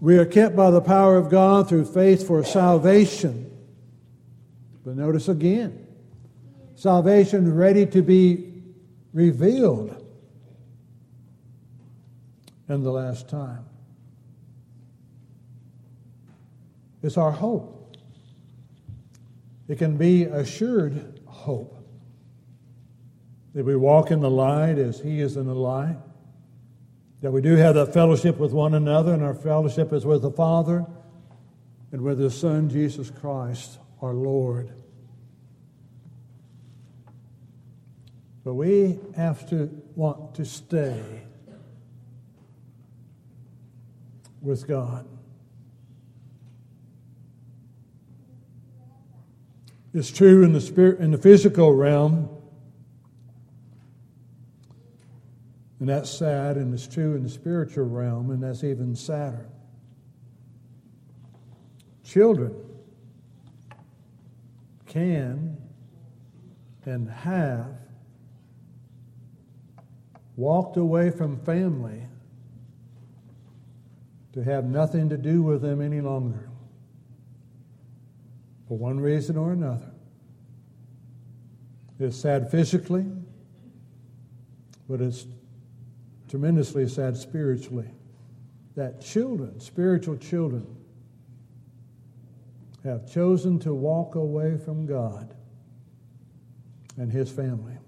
We 0.00 0.18
are 0.18 0.26
kept 0.26 0.54
by 0.54 0.70
the 0.70 0.80
power 0.80 1.16
of 1.16 1.30
God 1.30 1.68
through 1.68 1.86
faith 1.86 2.26
for 2.26 2.44
salvation. 2.44 3.50
But 4.84 4.96
notice 4.96 5.28
again, 5.28 5.86
salvation 6.74 7.54
ready 7.54 7.86
to 7.86 8.02
be 8.02 8.52
revealed 9.14 10.03
in 12.68 12.82
the 12.82 12.90
last 12.90 13.28
time. 13.28 13.64
It's 17.02 17.18
our 17.18 17.30
hope. 17.30 17.96
It 19.68 19.78
can 19.78 19.96
be 19.96 20.24
assured 20.24 21.20
hope 21.26 21.76
that 23.54 23.64
we 23.64 23.76
walk 23.76 24.10
in 24.10 24.20
the 24.20 24.30
light 24.30 24.78
as 24.78 25.00
He 25.00 25.20
is 25.20 25.36
in 25.36 25.46
the 25.46 25.54
light, 25.54 25.96
that 27.20 27.30
we 27.30 27.40
do 27.40 27.56
have 27.56 27.74
that 27.74 27.92
fellowship 27.92 28.38
with 28.38 28.52
one 28.52 28.74
another, 28.74 29.12
and 29.12 29.22
our 29.22 29.34
fellowship 29.34 29.92
is 29.92 30.04
with 30.04 30.22
the 30.22 30.30
Father 30.30 30.86
and 31.92 32.02
with 32.02 32.18
His 32.18 32.38
Son, 32.38 32.68
Jesus 32.68 33.10
Christ, 33.10 33.78
our 34.02 34.14
Lord. 34.14 34.72
But 38.44 38.54
we 38.54 38.98
have 39.16 39.48
to 39.50 39.70
want 39.94 40.34
to 40.34 40.44
stay 40.44 41.22
with 44.44 44.68
God. 44.68 45.08
It's 49.92 50.10
true 50.10 50.44
in 50.44 50.52
the 50.52 50.60
spirit 50.60 51.00
in 51.00 51.10
the 51.10 51.18
physical 51.18 51.72
realm 51.72 52.28
And 55.84 55.90
that's 55.90 56.08
sad, 56.08 56.56
and 56.56 56.72
it's 56.72 56.86
true 56.86 57.14
in 57.14 57.22
the 57.22 57.28
spiritual 57.28 57.84
realm, 57.84 58.30
and 58.30 58.42
that's 58.42 58.64
even 58.64 58.96
sadder. 58.96 59.46
Children 62.04 62.54
can 64.86 65.58
and 66.86 67.10
have 67.10 67.66
walked 70.36 70.78
away 70.78 71.10
from 71.10 71.38
family 71.40 72.06
to 74.34 74.42
have 74.42 74.64
nothing 74.64 75.08
to 75.08 75.16
do 75.16 75.42
with 75.42 75.62
them 75.62 75.80
any 75.80 76.00
longer 76.00 76.50
for 78.66 78.76
one 78.76 78.98
reason 78.98 79.36
or 79.36 79.52
another. 79.52 79.92
It's 82.00 82.16
sad 82.16 82.50
physically, 82.50 83.06
but 84.88 85.00
it's 85.00 85.26
tremendously 86.28 86.88
sad 86.88 87.16
spiritually 87.16 87.88
that 88.74 89.00
children, 89.00 89.60
spiritual 89.60 90.16
children, 90.16 90.66
have 92.82 93.08
chosen 93.08 93.60
to 93.60 93.72
walk 93.72 94.16
away 94.16 94.58
from 94.58 94.84
God 94.84 95.32
and 96.96 97.12
His 97.12 97.30
family, 97.30 97.78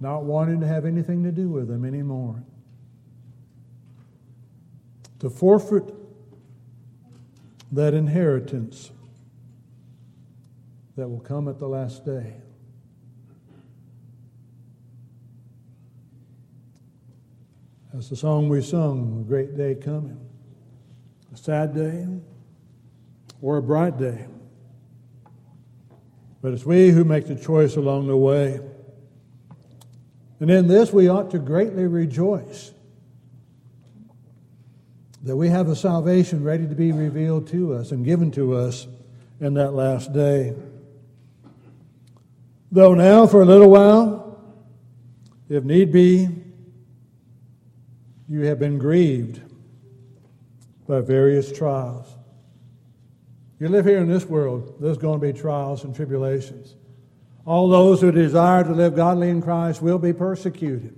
not 0.00 0.24
wanting 0.24 0.60
to 0.60 0.66
have 0.66 0.86
anything 0.86 1.22
to 1.24 1.30
do 1.30 1.50
with 1.50 1.68
them 1.68 1.84
anymore. 1.84 2.42
To 5.22 5.30
forfeit 5.30 5.84
that 7.70 7.94
inheritance 7.94 8.90
that 10.96 11.08
will 11.08 11.20
come 11.20 11.46
at 11.46 11.60
the 11.60 11.68
last 11.68 12.04
day. 12.04 12.34
That's 17.94 18.08
the 18.08 18.16
song 18.16 18.48
we 18.48 18.62
sung, 18.62 19.20
A 19.20 19.28
Great 19.28 19.56
Day 19.56 19.76
Coming. 19.76 20.18
A 21.32 21.36
sad 21.36 21.72
day 21.72 22.04
or 23.40 23.58
a 23.58 23.62
bright 23.62 23.96
day. 24.00 24.26
But 26.40 26.52
it's 26.52 26.66
we 26.66 26.90
who 26.90 27.04
make 27.04 27.28
the 27.28 27.36
choice 27.36 27.76
along 27.76 28.08
the 28.08 28.16
way. 28.16 28.58
And 30.40 30.50
in 30.50 30.66
this, 30.66 30.92
we 30.92 31.06
ought 31.06 31.30
to 31.30 31.38
greatly 31.38 31.86
rejoice 31.86 32.71
that 35.22 35.36
we 35.36 35.48
have 35.48 35.68
a 35.68 35.76
salvation 35.76 36.42
ready 36.42 36.66
to 36.66 36.74
be 36.74 36.92
revealed 36.92 37.46
to 37.48 37.74
us 37.74 37.92
and 37.92 38.04
given 38.04 38.30
to 38.32 38.54
us 38.56 38.88
in 39.40 39.54
that 39.54 39.72
last 39.72 40.12
day. 40.12 40.54
Though 42.72 42.94
now, 42.94 43.26
for 43.26 43.42
a 43.42 43.44
little 43.44 43.70
while, 43.70 44.40
if 45.48 45.62
need 45.62 45.92
be, 45.92 46.28
you 48.28 48.40
have 48.46 48.58
been 48.58 48.78
grieved 48.78 49.40
by 50.88 51.00
various 51.00 51.52
trials. 51.52 52.08
You 53.60 53.68
live 53.68 53.84
here 53.84 53.98
in 53.98 54.08
this 54.08 54.24
world, 54.24 54.76
there's 54.80 54.98
going 54.98 55.20
to 55.20 55.32
be 55.32 55.38
trials 55.38 55.84
and 55.84 55.94
tribulations. 55.94 56.74
All 57.44 57.68
those 57.68 58.00
who 58.00 58.10
desire 58.10 58.64
to 58.64 58.72
live 58.72 58.96
godly 58.96 59.28
in 59.28 59.42
Christ 59.42 59.82
will 59.82 59.98
be 59.98 60.12
persecuted, 60.12 60.96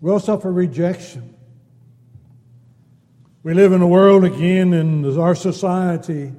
will 0.00 0.18
suffer 0.18 0.50
rejection. 0.50 1.36
We 3.42 3.54
live 3.54 3.72
in 3.72 3.80
a 3.80 3.86
world 3.86 4.24
again 4.24 4.74
in 4.74 5.18
our 5.18 5.34
society 5.34 6.32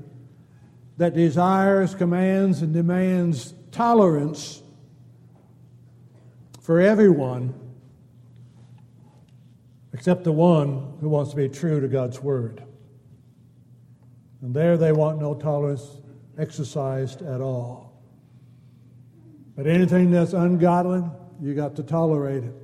that 0.98 1.16
desires, 1.16 1.96
commands, 1.96 2.62
and 2.62 2.74
demands 2.74 3.56
tolerance 3.72 4.62
for 6.62 6.80
everyone 6.80 7.56
except 9.94 10.24
the 10.24 10.32
one 10.32 10.98
who 11.02 11.10
wants 11.10 11.32
to 11.32 11.38
be 11.38 11.50
true 11.50 11.82
to 11.82 11.88
God's 11.88 12.22
word. 12.22 12.64
And 14.42 14.54
there 14.54 14.78
they 14.78 14.92
want 14.92 15.20
no 15.20 15.34
tolerance 15.34 15.98
exercised 16.38 17.24
at 17.24 17.42
all. 17.42 18.00
But 19.56 19.66
anything 19.66 20.12
that's 20.12 20.34
ungodly, 20.34 21.04
you 21.42 21.56
got 21.56 21.76
to 21.78 21.84
tolerate 21.84 22.44
it. 22.44 22.61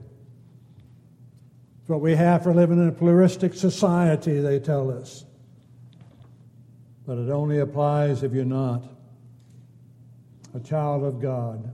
It's 1.87 1.89
what 1.89 2.01
we 2.01 2.15
have 2.15 2.43
for 2.43 2.53
living 2.53 2.79
in 2.79 2.89
a 2.89 2.91
pluralistic 2.91 3.53
society, 3.53 4.41
they 4.41 4.59
tell 4.59 4.91
us. 4.91 5.23
But 7.05 7.17
it 7.17 7.29
only 7.29 7.59
applies 7.59 8.23
if 8.23 8.33
you're 8.33 8.43
not 8.43 8.83
a 10.53 10.59
child 10.59 11.05
of 11.05 11.21
God, 11.21 11.73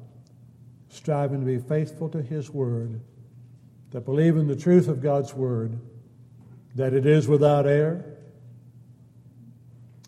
striving 0.89 1.39
to 1.39 1.47
be 1.47 1.57
faithful 1.57 2.09
to 2.09 2.21
His 2.21 2.51
word 2.51 3.01
that 3.89 4.01
believe 4.01 4.37
in 4.37 4.45
the 4.45 4.55
truth 4.55 4.87
of 4.87 5.01
God's 5.01 5.33
Word, 5.33 5.79
that 6.75 6.93
it 6.93 7.07
is 7.07 7.27
without 7.27 7.65
error, 7.65 8.05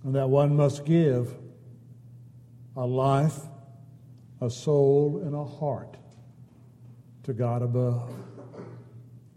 and 0.03 0.13
that 0.13 0.29
one 0.29 0.55
must 0.55 0.85
give 0.85 1.33
a 2.77 2.85
life, 2.85 3.39
a 4.39 4.51
soul, 4.51 5.23
and 5.25 5.33
a 5.33 5.43
heart 5.43 5.97
to 7.23 7.33
God 7.33 7.63
above. 7.63 8.13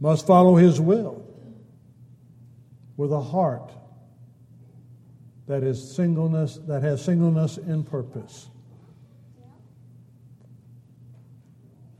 Must 0.00 0.26
follow 0.26 0.56
His 0.56 0.80
will 0.80 1.24
with 2.96 3.12
a 3.12 3.20
heart 3.20 3.72
that 5.46 5.62
is 5.62 5.94
singleness, 5.94 6.58
that 6.66 6.82
has 6.82 7.02
singleness 7.02 7.56
in 7.56 7.82
purpose. 7.82 8.50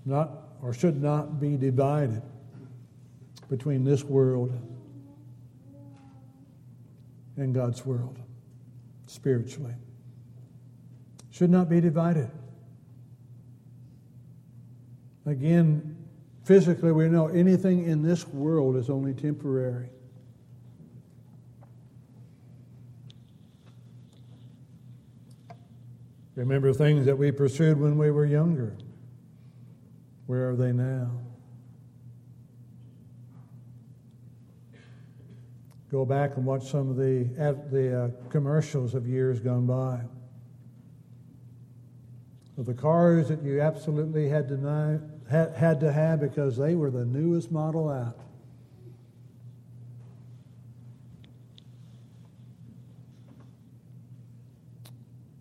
Not 0.04 0.30
or 0.62 0.72
should 0.72 1.00
not 1.00 1.40
be 1.40 1.56
divided 1.56 2.22
between 3.48 3.84
this 3.84 4.04
world 4.04 4.52
and 7.37 7.54
God's 7.54 7.87
world 7.87 8.18
spiritually. 9.06 9.74
Should 11.30 11.50
not 11.50 11.68
be 11.68 11.80
divided. 11.80 12.30
Again, 15.24 15.96
physically, 16.48 16.92
we 16.92 17.06
know 17.11 17.26
anything 17.26 17.84
in 17.84 18.02
this 18.02 18.26
world 18.26 18.74
is 18.74 18.88
only 18.88 19.12
temporary. 19.12 19.90
Remember 26.37 26.72
things 26.72 27.04
that 27.04 27.18
we 27.18 27.30
pursued 27.32 27.78
when 27.78 27.98
we 27.98 28.11
were 28.11 28.24
younger. 28.24 28.74
Where 30.24 30.48
are 30.48 30.56
they 30.56 30.72
now? 30.72 31.11
Go 35.90 36.06
back 36.06 36.38
and 36.38 36.46
watch 36.46 36.70
some 36.70 36.88
of 36.88 36.96
the, 36.96 37.24
the 37.70 38.04
uh, 38.04 38.30
commercials 38.30 38.94
of 38.94 39.06
years 39.06 39.38
gone 39.38 39.66
by. 39.66 40.00
Of 42.56 42.64
the 42.64 42.72
cars 42.72 43.28
that 43.28 43.42
you 43.42 43.61
absolutely 43.61 44.30
had 44.30 44.48
to, 44.48 45.17
had, 45.28 45.54
had 45.54 45.80
to 45.80 45.92
have 45.92 46.20
because 46.20 46.56
they 46.56 46.74
were 46.74 46.90
the 46.90 47.04
newest 47.04 47.52
model 47.52 47.88
out. 47.88 48.18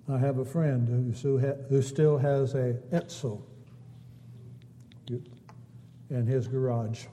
I 0.10 0.18
have 0.18 0.38
a 0.38 0.46
friend 0.46 0.88
who, 0.88 1.38
who 1.70 1.82
still 1.82 2.18
has 2.18 2.54
a 2.54 2.74
Edsel 2.94 3.42
in 6.10 6.26
his 6.26 6.48
garage. 6.48 7.06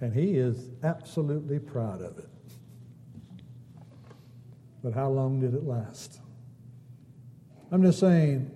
And 0.00 0.12
he 0.12 0.36
is 0.36 0.70
absolutely 0.82 1.60
proud 1.60 2.02
of 2.02 2.18
it. 2.18 2.28
But 4.82 4.94
how 4.94 5.10
long 5.10 5.40
did 5.40 5.54
it 5.54 5.62
last? 5.62 6.18
I'm 7.70 7.82
just 7.84 8.00
saying, 8.00 8.50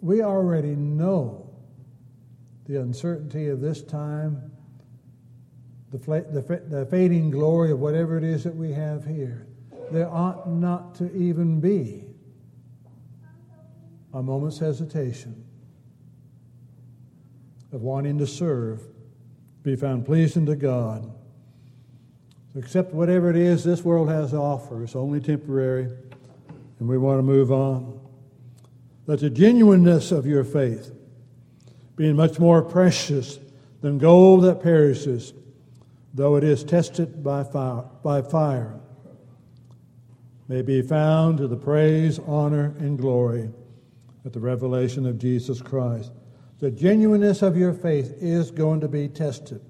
we 0.00 0.22
already 0.22 0.74
know 0.76 1.50
the 2.66 2.80
uncertainty 2.80 3.48
of 3.48 3.60
this 3.60 3.82
time, 3.82 4.50
the, 5.90 5.98
the, 5.98 6.62
the 6.68 6.86
fading 6.86 7.30
glory 7.30 7.72
of 7.72 7.80
whatever 7.80 8.18
it 8.18 8.24
is 8.24 8.44
that 8.44 8.54
we 8.54 8.72
have 8.72 9.04
here. 9.04 9.46
There 9.90 10.08
ought 10.08 10.48
not 10.48 10.94
to 10.96 11.10
even 11.16 11.60
be 11.60 12.04
a 14.12 14.22
moment's 14.22 14.58
hesitation 14.58 15.44
of 17.72 17.82
wanting 17.82 18.18
to 18.18 18.26
serve 18.26 18.82
be 19.62 19.76
found 19.76 20.06
pleasing 20.06 20.46
to 20.46 20.56
God. 20.56 21.12
So 22.52 22.60
accept 22.60 22.94
whatever 22.94 23.28
it 23.28 23.36
is 23.36 23.64
this 23.64 23.84
world 23.84 24.08
has 24.08 24.30
to 24.30 24.38
offer. 24.38 24.82
It's 24.82 24.96
only 24.96 25.20
temporary, 25.20 25.90
and 26.78 26.88
we 26.88 26.96
want 26.96 27.18
to 27.18 27.22
move 27.22 27.52
on. 27.52 28.00
Let 29.08 29.20
the 29.20 29.30
genuineness 29.30 30.12
of 30.12 30.26
your 30.26 30.44
faith, 30.44 30.92
being 31.96 32.14
much 32.14 32.38
more 32.38 32.60
precious 32.60 33.38
than 33.80 33.96
gold 33.96 34.42
that 34.42 34.62
perishes, 34.62 35.32
though 36.12 36.36
it 36.36 36.44
is 36.44 36.62
tested 36.62 37.24
by 37.24 37.42
fire, 37.42 37.84
by 38.02 38.20
fire 38.20 38.78
may 40.46 40.60
be 40.60 40.82
found 40.82 41.38
to 41.38 41.48
the 41.48 41.56
praise, 41.56 42.18
honor, 42.26 42.74
and 42.80 42.98
glory 42.98 43.50
at 44.26 44.34
the 44.34 44.40
revelation 44.40 45.06
of 45.06 45.18
Jesus 45.18 45.62
Christ. 45.62 46.12
The 46.58 46.70
genuineness 46.70 47.40
of 47.40 47.56
your 47.56 47.72
faith 47.72 48.14
is 48.20 48.50
going 48.50 48.80
to 48.80 48.88
be 48.88 49.08
tested. 49.08 49.62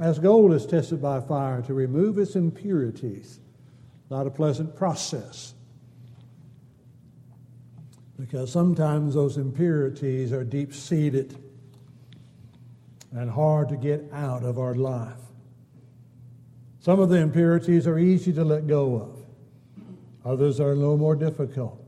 As 0.00 0.18
gold 0.18 0.54
is 0.54 0.64
tested 0.64 1.02
by 1.02 1.20
fire 1.20 1.60
to 1.60 1.74
remove 1.74 2.16
its 2.16 2.36
impurities, 2.36 3.40
not 4.10 4.26
a 4.26 4.30
pleasant 4.30 4.74
process. 4.74 5.52
Because 8.18 8.52
sometimes 8.52 9.14
those 9.14 9.36
impurities 9.36 10.32
are 10.32 10.44
deep 10.44 10.72
seated 10.72 11.36
and 13.12 13.30
hard 13.30 13.68
to 13.68 13.76
get 13.76 14.04
out 14.12 14.42
of 14.42 14.58
our 14.58 14.74
life. 14.74 15.20
Some 16.80 17.00
of 17.00 17.08
the 17.08 17.16
impurities 17.16 17.86
are 17.86 17.98
easy 17.98 18.32
to 18.34 18.44
let 18.44 18.66
go 18.66 18.96
of, 18.96 20.30
others 20.30 20.60
are 20.60 20.72
a 20.72 20.74
little 20.74 20.98
more 20.98 21.16
difficult. 21.16 21.80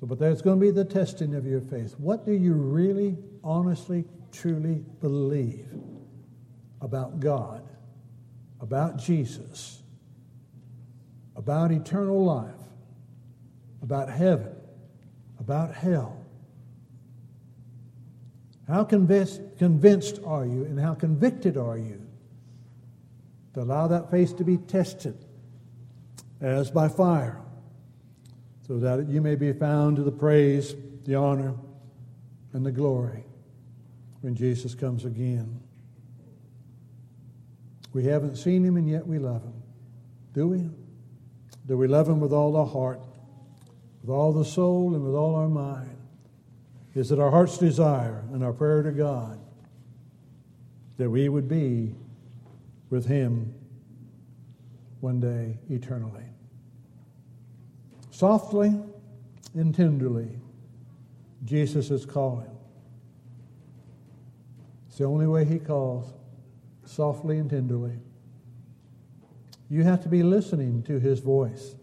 So, 0.00 0.06
but 0.06 0.18
there's 0.18 0.42
going 0.42 0.58
to 0.58 0.66
be 0.66 0.70
the 0.70 0.84
testing 0.84 1.34
of 1.34 1.46
your 1.46 1.60
faith. 1.60 1.94
What 1.98 2.24
do 2.24 2.32
you 2.32 2.54
really, 2.54 3.16
honestly, 3.42 4.04
truly 4.32 4.84
believe 5.00 5.68
about 6.80 7.20
God, 7.20 7.62
about 8.60 8.96
Jesus, 8.96 9.82
about 11.36 11.70
eternal 11.70 12.24
life, 12.24 12.54
about 13.82 14.08
heaven, 14.08 14.53
about 15.44 15.74
hell? 15.74 16.24
How 18.66 18.84
convinced, 18.84 19.42
convinced 19.58 20.20
are 20.24 20.46
you 20.46 20.64
and 20.64 20.80
how 20.80 20.94
convicted 20.94 21.56
are 21.56 21.76
you 21.76 22.00
to 23.52 23.60
allow 23.60 23.86
that 23.88 24.10
faith 24.10 24.36
to 24.38 24.44
be 24.44 24.56
tested 24.56 25.16
as 26.40 26.70
by 26.70 26.88
fire? 26.88 27.44
so 28.66 28.78
that 28.78 29.08
you 29.08 29.20
may 29.20 29.34
be 29.34 29.52
found 29.52 29.96
to 29.96 30.02
the 30.02 30.12
praise, 30.12 30.74
the 31.04 31.14
honor, 31.14 31.54
and 32.52 32.64
the 32.64 32.72
glory 32.72 33.24
when 34.22 34.34
Jesus 34.34 34.74
comes 34.74 35.04
again. 35.04 35.60
We 37.92 38.04
haven't 38.04 38.36
seen 38.36 38.64
him, 38.64 38.76
and 38.76 38.88
yet 38.88 39.06
we 39.06 39.18
love 39.18 39.42
him. 39.42 39.62
Do 40.32 40.48
we? 40.48 40.68
Do 41.66 41.76
we 41.76 41.86
love 41.86 42.08
him 42.08 42.20
with 42.20 42.32
all 42.32 42.56
our 42.56 42.66
heart, 42.66 43.03
with 44.04 44.14
all 44.14 44.34
the 44.34 44.44
soul, 44.44 44.94
and 44.94 45.02
with 45.02 45.14
all 45.14 45.34
our 45.34 45.48
mind? 45.48 45.96
Is 46.94 47.10
it 47.10 47.18
our 47.18 47.30
heart's 47.30 47.56
desire 47.56 48.22
and 48.34 48.44
our 48.44 48.52
prayer 48.52 48.82
to 48.82 48.92
God 48.92 49.40
that 50.98 51.08
we 51.08 51.30
would 51.30 51.48
be 51.48 51.94
with 52.90 53.06
him 53.06 53.54
one 55.00 55.20
day 55.20 55.56
eternally? 55.70 56.26
Softly 58.10 58.78
and 59.54 59.74
tenderly, 59.74 60.38
Jesus 61.46 61.90
is 61.90 62.04
calling. 62.04 62.50
It's 64.88 64.98
the 64.98 65.04
only 65.04 65.26
way 65.26 65.46
he 65.46 65.58
calls, 65.58 66.12
softly 66.84 67.38
and 67.38 67.48
tenderly. 67.48 67.98
You 69.70 69.82
have 69.84 70.02
to 70.02 70.10
be 70.10 70.22
listening 70.22 70.82
to 70.82 71.00
his 71.00 71.20
voice. 71.20 71.74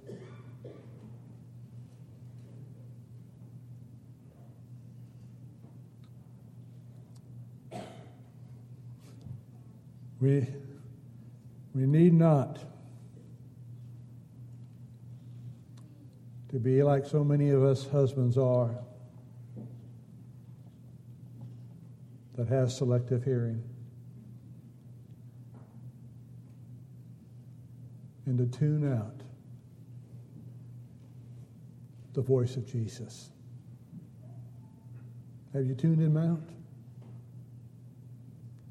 We, 10.22 10.48
we 11.74 11.88
need 11.88 12.14
not 12.14 12.60
to 16.50 16.60
be 16.60 16.84
like 16.84 17.08
so 17.08 17.24
many 17.24 17.50
of 17.50 17.64
us 17.64 17.88
husbands 17.88 18.38
are 18.38 18.76
that 22.36 22.48
has 22.48 22.78
selective 22.78 23.24
hearing. 23.24 23.64
And 28.28 28.38
to 28.38 28.46
tune 28.46 28.94
out 28.94 29.22
the 32.14 32.22
voice 32.22 32.58
of 32.58 32.72
Jesus. 32.72 33.32
Have 35.54 35.66
you 35.66 35.74
tuned 35.74 36.00
him 36.00 36.16
out? 36.16 36.48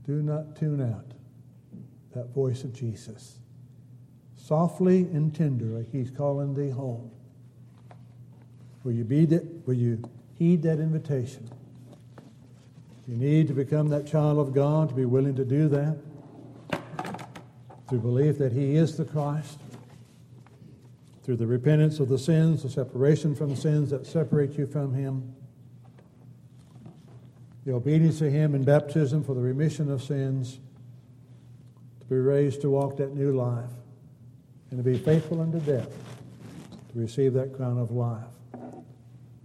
Do 0.07 0.23
not 0.23 0.55
tune 0.55 0.81
out 0.81 1.20
that 2.15 2.35
voice 2.35 2.65
of 2.65 2.73
Jesus. 2.73 3.39
Softly 4.37 5.03
and 5.03 5.35
tenderly, 5.35 5.87
he's 5.93 6.11
calling 6.11 6.55
thee 6.55 6.71
home. 6.71 7.11
Will 8.83 8.93
you, 8.93 9.05
be 9.05 9.27
that, 9.27 9.67
will 9.67 9.75
you 9.75 10.03
heed 10.35 10.63
that 10.63 10.79
invitation? 10.79 11.51
You 13.07 13.17
need 13.17 13.49
to 13.49 13.55
become 13.55 13.89
that 13.89 14.07
child 14.07 14.39
of 14.39 14.55
God 14.55 14.89
to 14.89 14.95
be 14.95 15.05
willing 15.05 15.35
to 15.37 15.45
do 15.45 15.69
that 15.69 15.99
through 17.91 17.99
belief 17.99 18.39
that 18.39 18.53
He 18.53 18.77
is 18.77 18.97
the 18.97 19.05
Christ, 19.05 19.59
through 21.25 21.37
the 21.37 21.47
repentance 21.47 21.99
of 21.99 22.09
the 22.09 22.19
sins, 22.19 22.63
the 22.63 22.71
separation 22.71 23.35
from 23.35 23.51
the 23.51 23.57
sins 23.57 23.91
that 23.91 24.07
separate 24.07 24.57
you 24.57 24.67
from 24.67 24.95
Him. 24.95 25.35
the 27.67 27.73
obedience 27.73 28.21
to 28.21 28.31
Him 28.31 28.55
in 28.55 28.63
baptism 28.63 29.25
for 29.25 29.35
the 29.35 29.41
remission 29.41 29.91
of 29.91 30.03
sins, 30.03 30.61
be 32.11 32.17
raised 32.17 32.61
to 32.63 32.71
walk 32.71 32.97
that 32.97 33.15
new 33.15 33.33
life, 33.33 33.71
and 34.71 34.85
to 34.85 34.91
be 34.91 34.99
faithful 34.99 35.41
unto 35.41 35.61
death, 35.61 35.89
to 36.93 36.99
receive 36.99 37.33
that 37.35 37.55
crown 37.55 37.79
of 37.79 37.93
life. 37.93 38.25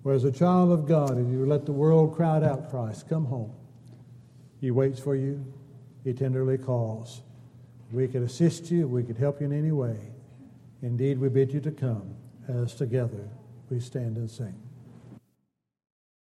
Whereas 0.01 0.23
a 0.23 0.31
child 0.31 0.71
of 0.71 0.87
God, 0.87 1.11
if 1.11 1.27
you 1.27 1.45
let 1.45 1.65
the 1.65 1.71
world 1.71 2.15
crowd 2.15 2.43
out 2.43 2.69
Christ, 2.69 3.07
come 3.07 3.25
home. 3.25 3.53
He 4.59 4.71
waits 4.71 4.99
for 4.99 5.15
you. 5.15 5.45
He 6.03 6.13
tenderly 6.13 6.57
calls. 6.57 7.21
We 7.91 8.07
could 8.07 8.23
assist 8.23 8.71
you. 8.71 8.87
We 8.87 9.03
could 9.03 9.17
help 9.17 9.41
you 9.41 9.47
in 9.47 9.53
any 9.53 9.71
way. 9.71 9.97
Indeed, 10.81 11.19
we 11.19 11.29
bid 11.29 11.53
you 11.53 11.59
to 11.61 11.71
come 11.71 12.15
as 12.47 12.75
together 12.75 13.29
we 13.69 13.79
stand 13.79 14.17
and 14.17 14.29
sing. 14.29 14.55